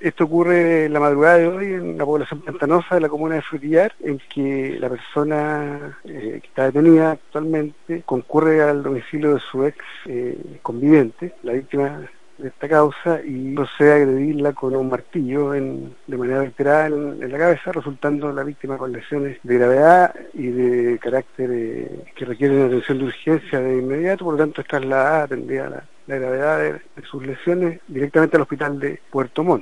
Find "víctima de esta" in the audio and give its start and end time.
11.54-12.68